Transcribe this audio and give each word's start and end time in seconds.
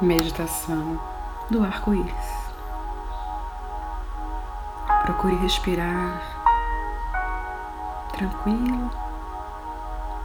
Meditação 0.00 1.00
do 1.50 1.64
arco-íris. 1.64 2.14
Procure 5.02 5.34
respirar 5.34 6.22
tranquilo 8.12 8.92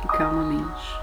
e 0.04 0.08
calmamente, 0.10 1.00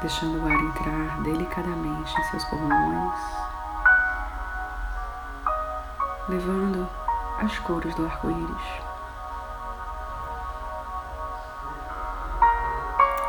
deixando 0.00 0.44
o 0.44 0.46
ar 0.46 0.54
entrar 0.54 1.22
delicadamente 1.24 2.20
em 2.20 2.24
seus 2.24 2.44
pulmões, 2.44 3.20
levando 6.28 6.88
as 7.40 7.58
cores 7.58 7.92
do 7.96 8.06
arco-íris. 8.06 8.83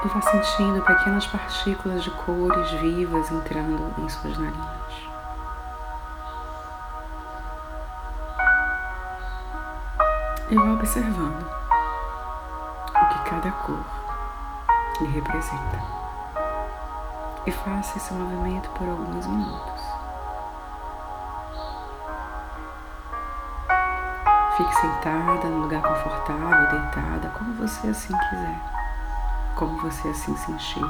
E 0.06 0.08
vá 0.08 0.22
sentindo 0.22 0.84
pequenas 0.84 1.26
partículas 1.26 2.04
de 2.04 2.12
cores 2.12 2.70
vivas 2.74 3.32
entrando 3.32 3.92
em 3.98 4.08
suas 4.08 4.38
narinas. 4.38 4.94
E 10.52 10.56
vá 10.56 10.74
observando 10.74 11.50
o 12.88 13.08
que 13.08 13.30
cada 13.30 13.52
cor 13.52 13.84
lhe 15.02 15.08
representa. 15.08 15.82
E 17.48 17.52
faça 17.52 17.98
esse 17.98 18.14
movimento 18.14 18.70
por 18.72 18.88
alguns 18.88 19.26
minutos. 19.26 19.84
Fique 24.56 24.76
sentada 24.76 25.50
num 25.50 25.64
lugar 25.64 25.82
confortável, 25.82 26.70
deitada, 26.70 27.30
como 27.30 27.54
você 27.56 27.88
assim 27.88 28.16
quiser 28.30 28.75
como 29.56 29.82
você 29.82 30.10
assim 30.10 30.36
sentir 30.38 30.86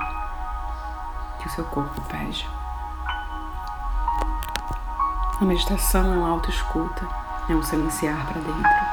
que 1.39 1.47
o 1.47 1.51
seu 1.51 1.63
corpo 1.65 2.01
pede. 2.01 2.49
A 5.39 5.45
meditação 5.45 6.13
é 6.13 6.17
uma 6.17 6.29
autoescuta, 6.29 7.07
é 7.49 7.53
um 7.53 7.61
silenciar 7.61 8.25
para 8.25 8.41
dentro. 8.41 8.85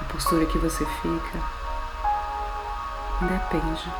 A 0.00 0.04
postura 0.10 0.46
que 0.46 0.58
você 0.58 0.84
fica 0.84 1.38
depende. 3.20 3.92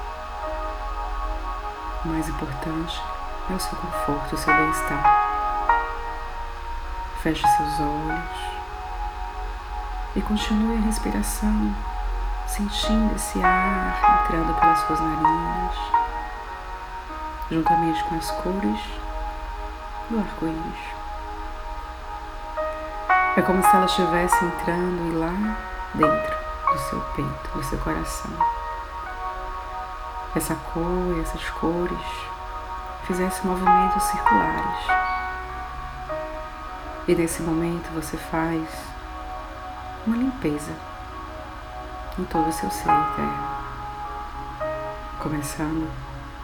O 2.05 2.09
mais 2.09 2.29
importante 2.29 3.01
é 3.51 3.53
o 3.53 3.61
seu 3.61 3.79
conforto, 3.79 4.35
o 4.35 4.39
seu 4.39 4.55
bem-estar. 4.55 5.05
Feche 7.23 7.47
seus 7.47 7.81
olhos 7.81 8.59
e 10.17 10.23
continue 10.23 10.79
a 10.79 10.81
respiração 10.81 11.75
sentindo 12.49 13.15
esse 13.15 13.41
ar 13.43 14.25
entrando 14.25 14.59
pelas 14.59 14.79
suas 14.81 14.99
narinas, 15.01 15.77
juntamente 17.51 18.03
com 18.05 18.17
as 18.17 18.31
cores 18.31 18.81
do 20.09 20.19
arco-íris. 20.19 20.99
É 23.37 23.43
como 23.43 23.63
se 23.63 23.77
ela 23.77 23.85
estivesse 23.85 24.45
entrando 24.45 25.19
lá 25.21 25.57
dentro 25.95 26.37
do 26.73 26.79
seu 26.79 27.01
peito, 27.15 27.51
do 27.55 27.63
seu 27.63 27.79
coração. 27.79 28.33
Essa 30.35 30.55
cor 30.73 31.17
e 31.17 31.21
essas 31.21 31.49
cores 31.51 32.07
fizessem 33.05 33.45
movimentos 33.45 34.03
circulares. 34.05 34.87
E 37.07 37.15
nesse 37.15 37.43
momento 37.43 37.89
você 37.95 38.17
faz 38.17 38.69
uma 40.07 40.17
limpeza 40.17 40.73
em 42.19 42.25
todo 42.25 42.49
o 42.49 42.53
seu 42.53 42.69
ser 42.71 42.91
interno, 42.91 43.49
começando 45.21 45.89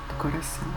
do 0.09 0.15
coração, 0.15 0.69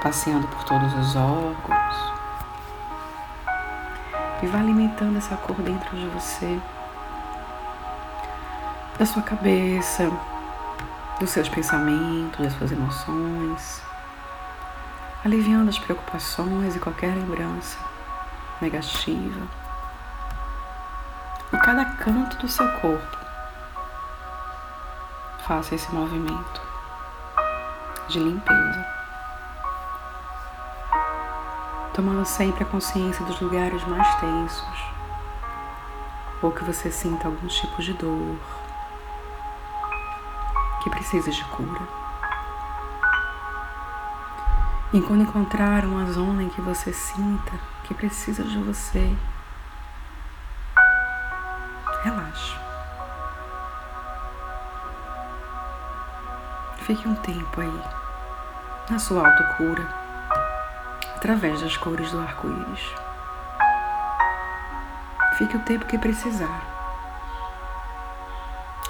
passeando 0.00 0.46
por 0.46 0.62
todos 0.62 0.94
os 0.94 1.16
órgãos. 1.16 2.16
E 4.40 4.46
vai 4.46 4.60
alimentando 4.60 5.18
essa 5.18 5.36
cor 5.36 5.56
dentro 5.56 5.96
de 5.96 6.06
você, 6.08 6.60
da 8.98 9.04
sua 9.04 9.22
cabeça, 9.22 10.08
dos 11.18 11.30
seus 11.30 11.48
pensamentos, 11.48 12.38
das 12.38 12.52
suas 12.52 12.70
emoções, 12.70 13.82
aliviando 15.24 15.70
as 15.70 15.78
preocupações 15.78 16.76
e 16.76 16.78
qualquer 16.78 17.14
lembrança 17.14 17.78
negativa 18.60 19.65
cada 21.66 21.84
canto 21.84 22.36
do 22.36 22.46
seu 22.46 22.64
corpo. 22.74 23.16
Faça 25.48 25.74
esse 25.74 25.92
movimento 25.92 26.62
de 28.06 28.20
limpeza. 28.20 28.86
Tomando 31.92 32.24
sempre 32.24 32.62
a 32.62 32.66
consciência 32.68 33.24
dos 33.24 33.40
lugares 33.40 33.84
mais 33.88 34.14
tensos, 34.20 34.84
ou 36.40 36.52
que 36.52 36.62
você 36.62 36.88
sinta 36.88 37.26
algum 37.26 37.48
tipo 37.48 37.82
de 37.82 37.94
dor, 37.94 38.38
que 40.84 40.90
precisa 40.90 41.32
de 41.32 41.44
cura. 41.46 41.82
E 44.92 45.02
quando 45.02 45.22
encontrar 45.22 45.84
uma 45.84 46.12
zona 46.12 46.44
em 46.44 46.48
que 46.48 46.60
você 46.60 46.92
sinta 46.92 47.58
que 47.82 47.92
precisa 47.92 48.44
de 48.44 48.56
você, 48.56 49.16
Fique 56.78 57.08
um 57.08 57.16
tempo 57.16 57.60
aí 57.60 57.82
na 58.88 58.98
sua 58.98 59.26
autocura, 59.26 59.84
através 61.16 61.60
das 61.60 61.76
cores 61.76 62.12
do 62.12 62.20
arco-íris. 62.20 62.94
Fique 65.36 65.56
o 65.56 65.60
tempo 65.64 65.84
que 65.86 65.98
precisar, 65.98 66.60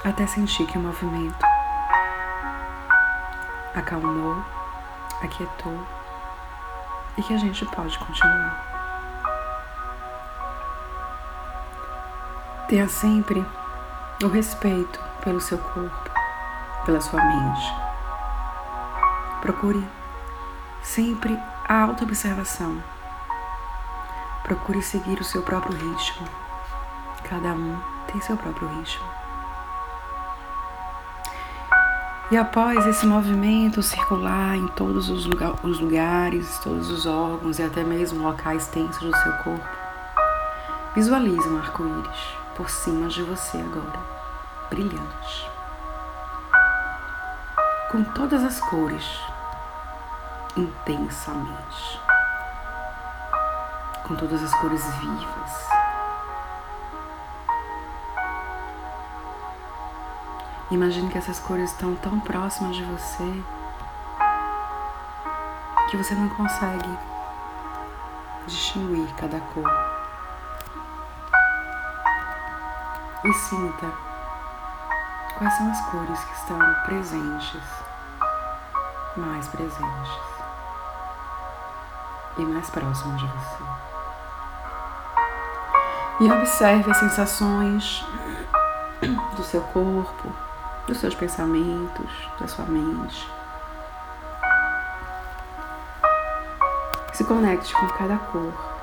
até 0.05 0.27
sentir 0.27 0.67
que 0.67 0.77
o 0.77 0.81
movimento 0.81 1.45
acalmou, 3.75 4.45
aquietou 5.23 5.87
e 7.17 7.23
que 7.23 7.35
a 7.35 7.39
gente 7.39 7.65
pode 7.67 7.99
continuar. 7.99 8.66
Tenha 12.69 12.89
sempre 12.89 13.47
o 14.25 14.27
respeito 14.27 14.99
pelo 15.23 15.41
seu 15.41 15.57
corpo, 15.57 16.11
pela 16.85 17.01
sua 17.01 17.23
mente. 17.23 17.73
Procure 19.41 19.87
sempre 20.83 21.39
a 21.69 21.83
autoobservação. 21.83 22.83
Procure 24.43 24.83
seguir 24.83 25.21
o 25.21 25.25
seu 25.25 25.43
próprio 25.43 25.77
ritmo. 25.77 26.27
Cada 27.23 27.53
um 27.53 27.79
tem 28.11 28.21
seu 28.21 28.37
próprio 28.37 28.67
ritmo. 28.79 29.07
E 32.33 32.37
após 32.37 32.85
esse 32.85 33.07
movimento 33.07 33.81
circular 33.81 34.57
em 34.57 34.67
todos 34.69 35.09
os, 35.09 35.25
lugares, 35.25 36.59
todos 36.59 36.91
os 36.91 37.07
órgãos 37.07 37.61
e 37.61 37.63
até 37.63 37.85
mesmo 37.85 38.25
locais 38.25 38.67
tensos 38.67 39.05
do 39.05 39.17
seu 39.19 39.33
corpo, 39.35 39.69
visualize 40.97 41.49
um 41.49 41.59
arco-íris 41.59 42.46
por 42.57 42.71
cima 42.71 43.07
de 43.09 43.23
você 43.23 43.59
agora, 43.59 44.01
brilhante, 44.71 45.51
com 47.93 48.03
todas 48.03 48.43
as 48.43 48.59
cores, 48.61 49.21
intensamente, 50.57 52.01
com 54.05 54.17
todas 54.17 54.43
as 54.43 54.55
cores 54.55 54.83
vivas. 54.97 55.67
Imagine 60.71 61.11
que 61.11 61.19
essas 61.19 61.39
cores 61.39 61.71
estão 61.71 61.95
tão 61.97 62.19
próximas 62.21 62.75
de 62.75 62.83
você 62.85 63.45
que 65.91 65.97
você 65.97 66.15
não 66.15 66.29
consegue 66.31 66.99
distinguir 68.47 69.09
cada 69.15 69.39
cor. 69.41 69.86
E 73.27 73.33
sinta 73.35 73.93
quais 75.37 75.53
são 75.55 75.71
as 75.71 75.81
cores 75.87 76.25
que 76.25 76.33
estão 76.35 76.59
presentes, 76.85 77.61
mais 79.17 79.49
presentes 79.49 80.13
e 82.39 82.43
mais 82.43 82.71
próximas 82.71 83.21
de 83.21 83.27
você. 83.27 83.65
E 86.21 86.33
observe 86.33 86.91
as 86.91 86.97
sensações 86.99 88.07
do 89.37 89.43
seu 89.43 89.61
corpo, 89.61 90.33
dos 90.87 90.99
seus 90.99 91.15
pensamentos, 91.15 92.31
da 92.39 92.47
sua 92.47 92.65
mente. 92.67 93.29
Se 97.13 97.25
conecte 97.25 97.75
com 97.75 97.89
cada 97.89 98.19
cor 98.19 98.76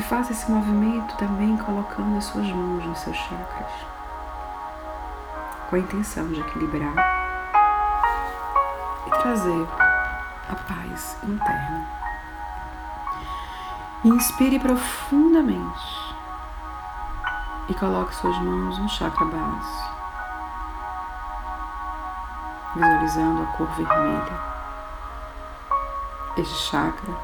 E 0.00 0.02
faça 0.02 0.32
esse 0.32 0.50
movimento 0.50 1.14
também 1.18 1.58
colocando 1.58 2.16
as 2.16 2.24
suas 2.24 2.48
mãos 2.48 2.82
nos 2.86 2.98
seus 3.00 3.14
chakras, 3.14 3.70
com 5.68 5.76
a 5.76 5.78
intenção 5.78 6.26
de 6.28 6.40
equilibrar 6.40 6.94
e 9.06 9.10
trazer 9.10 9.68
a 10.48 10.54
paz 10.54 11.18
interna. 11.22 11.86
Inspire 14.02 14.58
profundamente 14.58 16.14
e 17.68 17.74
coloque 17.74 18.14
suas 18.14 18.38
mãos 18.38 18.78
no 18.78 18.88
chakra 18.88 19.26
base, 19.26 19.84
visualizando 22.74 23.42
a 23.42 23.46
cor 23.48 23.68
vermelha. 23.72 24.40
Este 26.38 26.56
chakra 26.70 27.14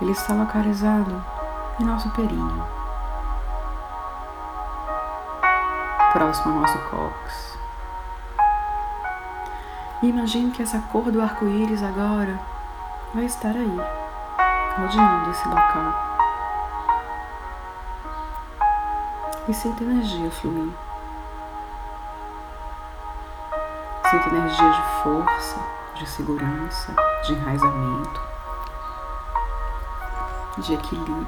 ele 0.00 0.12
está 0.12 0.32
localizado 0.32 1.39
em 1.80 1.84
nosso 1.84 2.10
períneo, 2.10 2.66
próximo 6.12 6.54
ao 6.54 6.66
nosso. 6.66 7.58
E 10.02 10.08
imagine 10.08 10.50
que 10.50 10.62
essa 10.62 10.78
cor 10.92 11.10
do 11.10 11.22
arco-íris 11.22 11.82
agora 11.82 12.38
vai 13.14 13.24
estar 13.24 13.50
aí, 13.50 13.80
rodeando 14.76 15.30
esse 15.30 15.48
local. 15.48 16.10
E 19.48 19.54
sinta 19.54 19.82
energia 19.82 20.30
fluir. 20.30 20.72
Sinta 24.10 24.28
energia 24.28 24.70
de 24.70 25.02
força, 25.02 25.60
de 25.94 26.08
segurança, 26.08 26.94
de 27.26 27.32
enraizamento, 27.32 28.20
de 30.60 30.74
equilíbrio, 30.74 31.26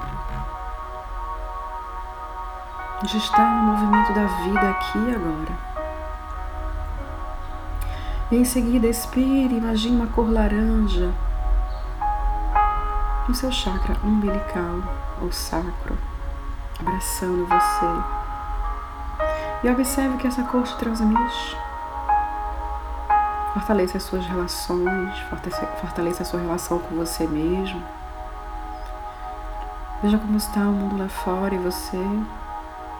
de 3.02 3.16
estar 3.16 3.44
no 3.44 3.72
movimento 3.72 4.12
da 4.12 4.26
vida 4.26 4.70
aqui 4.70 4.98
e 4.98 5.14
agora. 5.14 5.72
E 8.30 8.36
em 8.36 8.44
seguida, 8.44 8.86
expire, 8.86 9.56
imagine 9.56 9.96
uma 9.96 10.06
cor 10.06 10.30
laranja 10.30 11.12
no 13.28 13.34
seu 13.34 13.52
chakra 13.52 13.96
umbilical 14.04 14.82
ou 15.20 15.30
sacro, 15.30 15.96
abraçando 16.80 17.46
você. 17.46 18.22
E 19.64 19.70
observe 19.70 20.16
que 20.16 20.26
essa 20.26 20.42
cor 20.44 20.62
te 20.62 20.76
transmite. 20.76 21.56
Fortaleça 23.54 23.98
as 23.98 24.02
suas 24.02 24.26
relações, 24.26 25.18
fortaleça 25.80 26.22
a 26.22 26.26
sua 26.26 26.40
relação 26.40 26.78
com 26.78 26.96
você 26.96 27.26
mesmo. 27.26 27.82
Veja 30.02 30.18
como 30.18 30.36
está 30.36 30.60
o 30.60 30.72
mundo 30.72 30.98
lá 30.98 31.08
fora 31.08 31.54
e 31.54 31.58
você, 31.58 31.98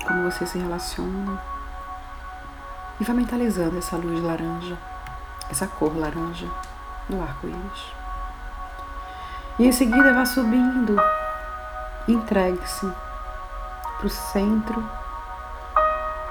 como 0.07 0.31
você 0.31 0.47
se 0.47 0.59
relaciona. 0.59 1.41
E 3.01 3.05
vá 3.05 3.13
mentalizando 3.13 3.79
essa 3.79 3.97
luz 3.97 4.23
laranja 4.23 4.79
essa 5.53 5.67
cor 5.67 5.97
laranja 5.97 6.49
do 7.09 7.23
arco-íris. 7.23 7.93
E 9.59 9.67
em 9.67 9.73
seguida 9.73 10.15
vá 10.15 10.25
subindo, 10.25 10.97
entregue-se 12.09 12.91
para 13.99 14.07
o 14.07 14.11
centro 14.11 14.83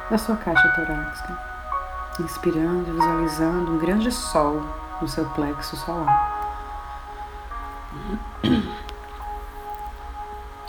da 0.09 0.17
sua 0.17 0.35
caixa 0.35 0.67
torácica, 0.69 1.39
inspirando 2.19 2.89
e 2.89 2.93
visualizando 2.93 3.71
um 3.71 3.77
grande 3.77 4.11
sol 4.11 4.65
no 4.99 5.07
seu 5.07 5.25
plexo 5.29 5.77
solar. 5.77 6.31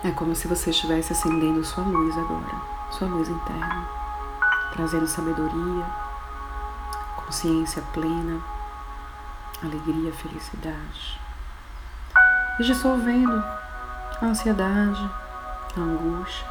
É 0.05 0.11
como 0.11 0.35
se 0.35 0.49
você 0.49 0.71
estivesse 0.71 1.13
acendendo 1.13 1.65
sua 1.65 1.85
luz 1.85 2.19
agora, 2.19 2.57
sua 2.91 3.07
luz 3.07 3.29
interna, 3.29 3.89
trazendo 4.73 5.07
sabedoria, 5.07 5.87
consciência 7.15 7.81
plena, 7.93 8.43
alegria, 9.63 10.13
felicidade. 10.13 11.21
E 12.59 12.65
dissolvendo 12.65 13.45
a 14.21 14.27
ansiedade, 14.27 15.09
a 15.77 15.81
angústia. 15.81 16.49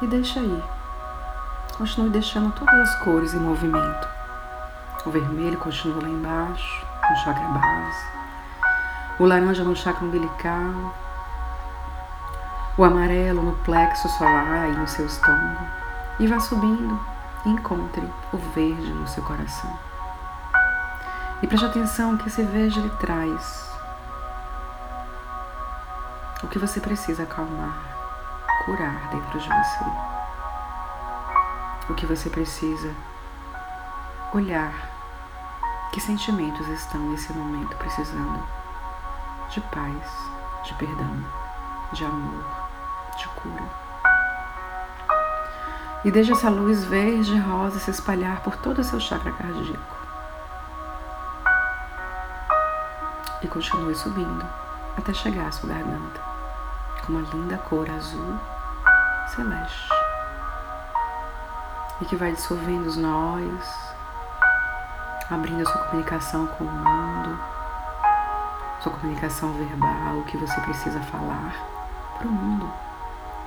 E 0.00 0.06
deixa 0.06 0.38
aí. 0.38 0.62
Continue 1.76 2.10
deixando 2.10 2.52
todas 2.52 2.88
as 2.88 2.94
cores 3.02 3.34
em 3.34 3.40
movimento. 3.40 4.08
O 5.04 5.10
vermelho 5.10 5.58
continua 5.58 6.02
lá 6.02 6.08
embaixo, 6.08 6.86
no 7.10 7.16
chakra 7.16 7.48
base. 7.48 8.06
O 9.18 9.26
laranja 9.26 9.64
no 9.64 9.74
chakra 9.74 10.04
umbilical. 10.04 10.94
O 12.76 12.84
amarelo 12.84 13.42
no 13.42 13.56
plexo 13.58 14.08
solar 14.08 14.68
e 14.68 14.72
no 14.72 14.86
seu 14.86 15.06
estômago. 15.06 15.66
E 16.18 16.26
vá 16.26 16.38
subindo 16.40 16.98
encontre 17.44 18.06
o 18.32 18.36
verde 18.36 18.92
no 18.92 19.06
seu 19.06 19.22
coração. 19.22 19.78
E 21.42 21.46
preste 21.46 21.66
atenção 21.66 22.16
que 22.16 22.28
esse 22.28 22.42
verde 22.42 22.78
ele 22.78 22.90
traz 22.98 23.70
o 26.42 26.48
que 26.48 26.58
você 26.58 26.80
precisa 26.80 27.22
acalmar, 27.22 27.78
curar 28.64 29.08
dentro 29.10 29.38
de 29.38 29.48
você. 29.48 29.84
O 31.88 31.94
que 31.94 32.06
você 32.06 32.28
precisa 32.28 32.94
olhar 34.34 34.72
que 35.92 36.00
sentimentos 36.00 36.66
estão 36.68 37.00
nesse 37.10 37.32
momento 37.32 37.76
precisando 37.76 38.42
de 39.50 39.60
paz, 39.60 40.30
de 40.64 40.74
perdão, 40.74 41.24
de 41.92 42.04
amor, 42.04 42.44
de 43.16 43.28
cura. 43.28 43.86
E 46.04 46.10
deixe 46.10 46.32
essa 46.32 46.48
luz 46.48 46.84
verde 46.84 47.34
e 47.34 47.38
rosa 47.38 47.80
se 47.80 47.90
espalhar 47.90 48.40
por 48.40 48.56
todo 48.56 48.78
o 48.78 48.84
seu 48.84 49.00
chakra 49.00 49.32
cardíaco. 49.32 49.96
E 53.42 53.48
continue 53.48 53.94
subindo 53.94 54.46
até 54.96 55.12
chegar 55.12 55.48
à 55.48 55.52
sua 55.52 55.68
garganta, 55.68 56.20
com 57.04 57.12
uma 57.12 57.28
linda 57.32 57.58
cor 57.58 57.90
azul 57.90 58.38
celeste. 59.34 59.88
E 62.00 62.04
que 62.04 62.14
vai 62.14 62.32
dissolvendo 62.32 62.86
os 62.86 62.96
nós, 62.96 63.94
abrindo 65.30 65.62
a 65.62 65.72
sua 65.72 65.84
comunicação 65.86 66.46
com 66.46 66.64
o 66.64 66.70
mundo, 66.70 67.38
sua 68.80 68.92
comunicação 68.92 69.52
verbal, 69.54 70.18
o 70.18 70.24
que 70.24 70.36
você 70.36 70.60
precisa 70.60 71.00
falar 71.00 71.52
para 72.16 72.28
o 72.28 72.30
mundo 72.30 72.85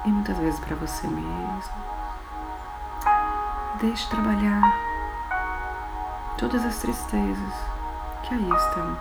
e 0.06 0.10
muitas 0.10 0.38
vezes 0.38 0.60
para 0.60 0.76
você 0.76 1.08
mesmo. 1.08 1.74
Deixe 3.82 4.10
trabalhar 4.10 4.62
todas 6.38 6.66
as 6.66 6.78
tristezas 6.78 7.54
que 8.24 8.34
aí 8.34 8.50
estão. 8.50 8.98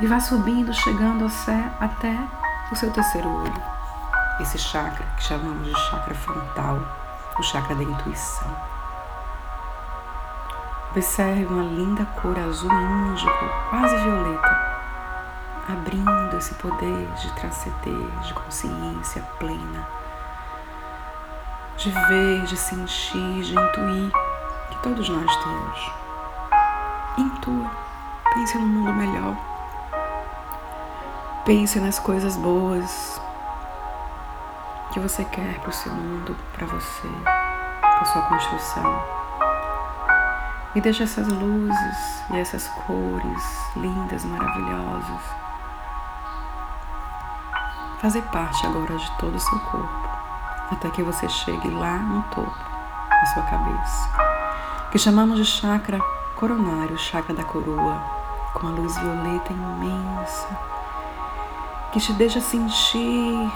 E 0.00 0.06
vá 0.06 0.20
subindo, 0.20 0.74
chegando 0.74 1.26
até 1.80 2.16
o 2.70 2.76
seu 2.76 2.90
terceiro 2.92 3.28
olho. 3.28 3.62
Esse 4.40 4.58
chakra 4.58 5.06
que 5.16 5.22
chamamos 5.22 5.66
de 5.66 5.74
chakra 5.88 6.14
frontal, 6.14 6.78
o 7.38 7.42
chakra 7.42 7.74
da 7.74 7.82
intuição. 7.82 8.76
Observe 10.90 11.46
uma 11.46 11.62
linda 11.62 12.04
cor 12.20 12.38
azul 12.38 12.72
índigo, 12.72 13.30
quase 13.70 13.96
violeta, 13.96 14.65
abrindo 15.68 16.36
esse 16.36 16.54
poder 16.54 17.08
de 17.20 17.32
transcender, 17.34 18.20
de 18.22 18.34
consciência 18.34 19.22
plena 19.38 19.86
de 21.76 21.90
ver, 21.90 22.42
de 22.44 22.56
sentir, 22.56 23.42
de 23.42 23.52
intuir, 23.52 24.10
que 24.70 24.78
todos 24.82 25.08
nós 25.08 25.36
temos. 25.36 25.92
Intua, 27.18 27.70
pense 28.32 28.58
no 28.58 28.66
mundo 28.66 28.92
melhor. 28.94 29.36
Pense 31.44 31.78
nas 31.78 31.98
coisas 31.98 32.36
boas 32.36 33.20
que 34.92 35.00
você 35.00 35.24
quer 35.26 35.60
para 35.60 35.68
o 35.68 35.72
seu 35.72 35.92
mundo, 35.92 36.36
para 36.54 36.66
você, 36.66 37.08
para 37.80 38.04
sua 38.06 38.22
construção. 38.22 39.04
E 40.74 40.80
deixe 40.80 41.02
essas 41.02 41.28
luzes 41.28 42.22
e 42.30 42.38
essas 42.38 42.66
cores 42.86 43.76
lindas, 43.76 44.24
maravilhosas 44.24 45.22
fazer 48.06 48.22
parte 48.22 48.64
agora 48.64 48.96
de 48.96 49.10
todo 49.18 49.34
o 49.34 49.40
seu 49.40 49.58
corpo 49.58 50.08
até 50.70 50.88
que 50.90 51.02
você 51.02 51.28
chegue 51.28 51.68
lá 51.70 51.96
no 51.96 52.22
topo 52.32 52.56
da 53.10 53.26
sua 53.34 53.42
cabeça, 53.42 54.10
que 54.92 54.98
chamamos 54.98 55.38
de 55.38 55.44
chakra 55.44 55.98
coronário, 56.36 56.96
chakra 56.96 57.34
da 57.34 57.42
coroa, 57.42 58.00
com 58.54 58.68
a 58.68 58.70
luz 58.70 58.96
violeta 58.96 59.52
imensa, 59.52 60.46
que 61.92 61.98
te 61.98 62.12
deixa 62.12 62.40
sentir 62.40 63.52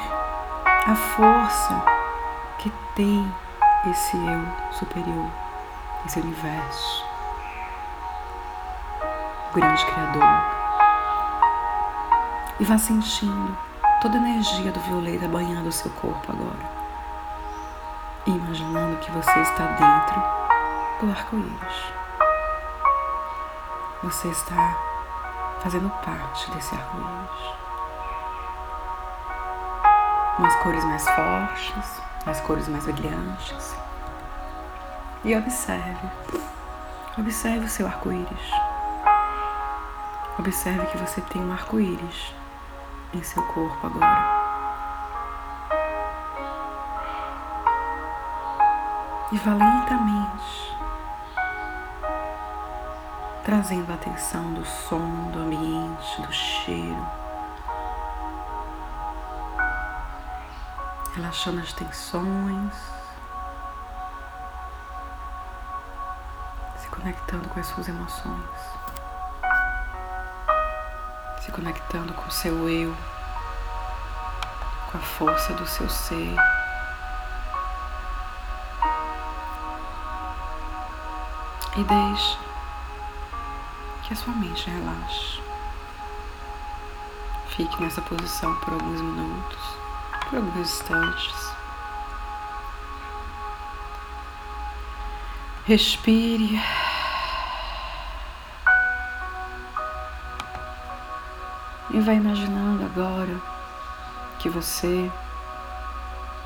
a 0.65 0.97
força 0.97 1.85
que 2.59 2.73
tem 2.97 3.33
esse 3.89 4.17
eu 4.17 4.73
superior, 4.73 5.31
esse 6.07 6.19
universo, 6.19 7.05
o 9.53 9.55
grande 9.55 9.87
Criador. 9.87 10.45
E 12.59 12.65
vá 12.65 12.77
sentindo 12.77 13.70
toda 14.01 14.17
a 14.17 14.19
energia 14.19 14.73
do 14.73 14.81
violeta 14.81 15.29
banhando 15.29 15.69
o 15.69 15.73
seu 15.73 15.91
corpo 15.91 16.33
agora. 16.33 16.81
Imaginando 18.27 18.97
que 18.99 19.11
você 19.11 19.41
está 19.41 19.67
dentro 19.67 20.23
do 21.01 21.11
arco-íris. 21.11 21.93
Você 24.03 24.29
está 24.29 24.77
fazendo 25.61 25.91
parte 26.03 26.51
desse 26.53 26.75
arco-íris. 26.75 27.55
Umas 30.39 30.57
cores 30.57 30.85
mais 30.85 31.05
fortes, 31.05 32.03
as 32.25 32.41
cores 32.41 32.69
mais 32.69 32.87
brilhantes. 32.87 33.77
E 35.25 35.37
observe. 35.37 36.09
Observe 37.19 37.67
o 37.67 37.69
seu 37.69 37.87
arco-íris. 37.87 38.51
Observe 40.39 40.87
que 40.87 40.97
você 40.97 41.21
tem 41.21 41.45
um 41.45 41.53
arco-íris 41.53 42.40
em 43.13 43.23
seu 43.23 43.43
corpo 43.43 43.87
agora. 43.87 44.41
E 49.33 49.39
vá 49.39 49.55
lentamente 49.55 50.77
trazendo 53.45 53.91
a 53.91 53.95
atenção 53.95 54.53
do 54.53 54.65
som, 54.65 55.31
do 55.31 55.41
ambiente, 55.41 56.23
do 56.23 56.33
cheiro, 56.33 57.07
relaxando 61.15 61.61
as 61.61 61.73
tensões, 61.73 62.75
se 66.77 66.89
conectando 66.89 67.49
com 67.49 67.61
as 67.61 67.67
suas 67.67 67.89
emoções 67.89 68.90
se 71.51 71.53
conectando 71.53 72.15
com 72.15 72.29
o 72.29 72.31
seu 72.31 72.69
eu, 72.69 72.97
com 74.91 74.99
a 74.99 75.01
força 75.01 75.53
do 75.55 75.67
seu 75.67 75.89
ser. 75.91 76.37
E 81.77 81.85
deixe 81.85 82.39
que 84.05 84.13
a 84.13 84.17
sua 84.17 84.33
mente 84.35 84.71
relaxe. 84.71 85.43
Fique 87.49 87.83
nessa 87.83 88.01
posição 88.03 88.55
por 88.61 88.75
alguns 88.75 89.01
minutos, 89.01 89.77
por 90.29 90.37
alguns 90.37 90.71
instantes. 90.71 91.53
Respire. 95.67 96.61
E 101.93 102.01
vai 102.01 102.17
imaginando 102.17 102.85
agora 102.85 103.37
que 104.39 104.49
você, 104.49 105.11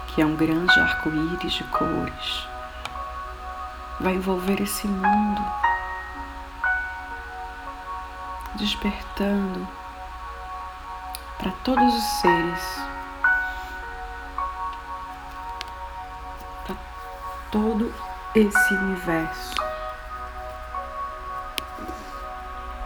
que 0.08 0.22
é 0.22 0.26
um 0.26 0.34
grande 0.34 0.80
arco-íris 0.80 1.52
de 1.52 1.64
cores, 1.64 2.48
vai 4.00 4.14
envolver 4.14 4.60
esse 4.62 4.88
mundo, 4.88 5.42
despertando 8.54 9.68
para 11.38 11.52
todos 11.62 11.94
os 11.94 12.04
seres, 12.22 12.80
para 16.66 16.76
todo 17.52 17.92
esse 18.34 18.74
universo. 18.74 19.54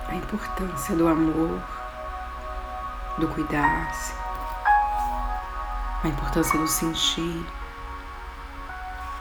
A 0.09 0.15
importância 0.17 0.97
do 0.97 1.07
amor 1.07 1.78
do 3.19 3.27
cuidar-se, 3.29 4.15
a 6.05 6.09
importância 6.09 6.59
do 6.59 6.69
sentir, 6.69 7.45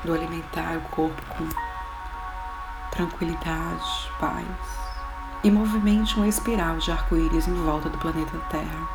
do 0.03 0.13
alimentar 0.13 0.77
o 0.77 0.81
corpo 0.89 1.21
com 1.35 1.49
tranquilidade, 2.91 4.11
paz. 4.19 4.45
E 5.43 5.51
movimente 5.51 6.15
uma 6.15 6.27
espiral 6.27 6.77
de 6.77 6.91
arco-íris 6.91 7.47
em 7.47 7.53
volta 7.63 7.89
do 7.89 7.97
planeta 7.97 8.37
Terra. 8.49 8.87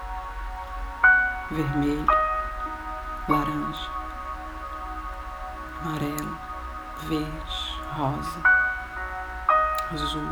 Vermelho, 1.51 2.07
laranja, 3.29 3.91
amarelo, 5.81 6.39
verde, 7.09 7.81
rosa, 7.97 8.43
azul, 9.93 10.29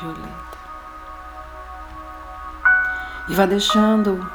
violeta 0.00 0.51
e 3.28 3.34
vá 3.34 3.46
deixando 3.46 4.30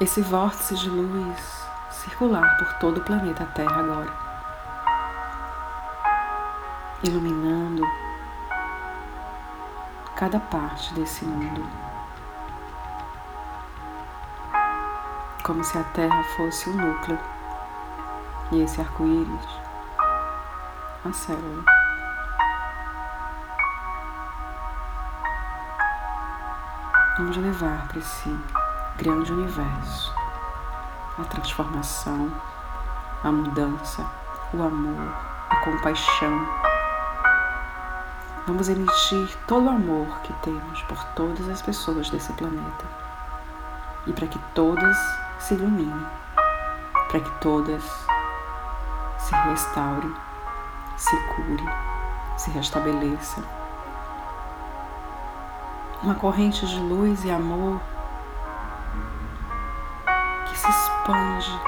esse 0.00 0.20
vórtice 0.22 0.74
de 0.76 0.88
luz 0.88 1.66
circular 1.90 2.56
por 2.58 2.72
todo 2.74 2.98
o 2.98 3.04
planeta 3.04 3.46
Terra 3.54 3.80
agora, 3.80 4.12
iluminando 7.02 7.82
cada 10.16 10.38
parte 10.40 10.94
desse 10.94 11.24
mundo, 11.24 11.66
como 15.42 15.62
se 15.62 15.76
a 15.78 15.84
Terra 15.84 16.22
fosse 16.36 16.70
o 16.70 16.72
núcleo. 16.72 17.18
E 18.52 18.60
esse 18.60 18.80
arco-íris 18.80 19.64
a 21.04 21.12
célula. 21.12 21.73
Vamos 27.16 27.36
levar 27.36 27.86
para 27.86 28.00
esse 28.00 28.36
grande 28.96 29.32
universo 29.32 30.12
a 31.16 31.22
transformação, 31.22 32.28
a 33.22 33.30
mudança, 33.30 34.04
o 34.52 34.60
amor, 34.60 35.14
a 35.48 35.56
compaixão. 35.62 36.44
Vamos 38.48 38.68
emitir 38.68 39.32
todo 39.46 39.66
o 39.66 39.68
amor 39.68 40.08
que 40.22 40.32
temos 40.42 40.82
por 40.82 41.04
todas 41.14 41.48
as 41.48 41.62
pessoas 41.62 42.10
desse 42.10 42.32
planeta 42.32 42.84
e 44.08 44.12
para 44.12 44.26
que 44.26 44.38
todas 44.52 44.96
se 45.38 45.54
iluminem, 45.54 46.06
para 47.12 47.20
que 47.20 47.30
todas 47.40 47.84
se 49.20 49.36
restaurem, 49.36 50.12
se 50.96 51.16
curem, 51.28 51.68
se 52.36 52.50
restabeleçam 52.50 53.63
uma 56.04 56.14
corrente 56.14 56.66
de 56.66 56.78
luz 56.80 57.24
e 57.24 57.30
amor 57.30 57.80
que 60.46 60.58
se 60.58 60.68
expande 60.68 61.60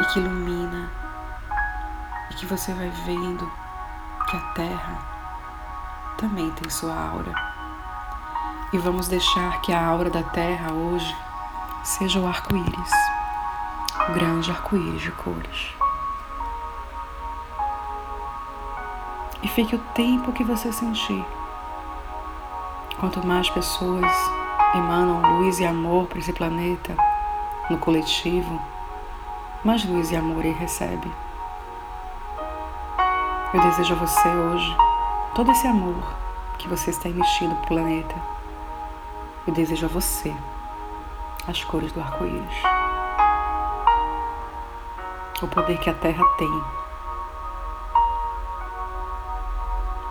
e 0.00 0.04
que 0.06 0.20
ilumina 0.20 0.90
e 2.30 2.34
que 2.34 2.46
você 2.46 2.72
vai 2.72 2.88
vendo 2.88 3.52
que 4.26 4.36
a 4.38 4.40
Terra 4.54 4.98
também 6.16 6.50
tem 6.52 6.70
sua 6.70 6.94
aura. 6.94 7.34
E 8.72 8.78
vamos 8.78 9.06
deixar 9.06 9.60
que 9.60 9.70
a 9.70 9.86
aura 9.86 10.08
da 10.08 10.22
Terra 10.22 10.72
hoje 10.72 11.14
seja 11.82 12.18
o 12.18 12.26
arco-íris, 12.26 12.92
o 14.08 14.12
grande 14.14 14.50
arco-íris 14.50 15.02
de 15.02 15.12
cores. 15.12 15.76
E 19.42 19.48
fique 19.48 19.76
o 19.76 19.78
tempo 19.94 20.32
que 20.32 20.42
você 20.42 20.72
sentir 20.72 21.22
Quanto 23.04 23.26
mais 23.26 23.50
pessoas 23.50 24.10
emanam 24.74 25.38
luz 25.38 25.60
e 25.60 25.66
amor 25.66 26.06
para 26.06 26.18
esse 26.20 26.32
planeta, 26.32 26.96
no 27.68 27.76
coletivo, 27.76 28.58
mais 29.62 29.84
luz 29.84 30.10
e 30.10 30.16
amor 30.16 30.42
ele 30.42 30.54
recebe. 30.54 31.12
Eu 33.52 33.60
desejo 33.60 33.92
a 33.92 33.98
você 33.98 34.26
hoje 34.26 34.76
todo 35.34 35.52
esse 35.52 35.66
amor 35.66 36.02
que 36.56 36.66
você 36.66 36.88
está 36.88 37.10
emitindo 37.10 37.54
para 37.56 37.64
o 37.64 37.66
planeta. 37.66 38.14
Eu 39.46 39.52
desejo 39.52 39.84
a 39.84 39.90
você 39.90 40.34
as 41.46 41.62
cores 41.62 41.92
do 41.92 42.00
arco-íris. 42.00 42.62
O 45.42 45.48
poder 45.48 45.76
que 45.76 45.90
a 45.90 45.94
Terra 45.94 46.24
tem 46.38 46.64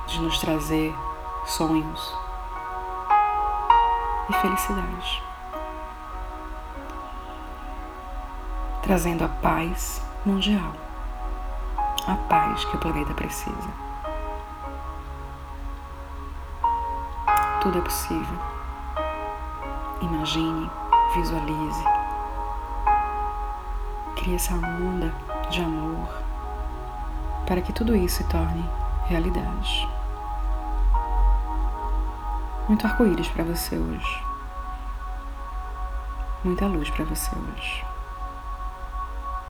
de 0.06 0.22
nos 0.22 0.38
trazer 0.38 0.96
sonhos, 1.48 2.23
e 4.30 4.34
felicidade. 4.34 5.24
Trazendo 8.82 9.24
a 9.24 9.30
paz 9.30 10.02
mundial, 10.26 10.74
a 12.08 12.16
paz 12.28 12.66
que 12.66 12.76
o 12.76 12.80
planeta 12.80 13.14
precisa. 13.14 13.70
Tudo 17.62 17.78
é 17.78 17.82
possível. 17.82 18.40
Imagine, 20.02 20.70
visualize. 21.16 21.84
Crie 24.18 24.36
essa 24.36 24.54
onda 24.54 25.14
de 25.50 25.62
amor 25.62 26.10
para 27.46 27.62
que 27.62 27.72
tudo 27.72 27.96
isso 27.96 28.18
se 28.18 28.24
torne 28.26 28.64
realidade. 29.06 29.88
Muito 32.68 32.88
arco-íris 32.88 33.28
para 33.28 33.44
você 33.44 33.76
hoje. 33.76 34.24
Muita 36.44 36.66
luz 36.66 36.90
para 36.90 37.06
você 37.06 37.30
hoje. 37.36 37.93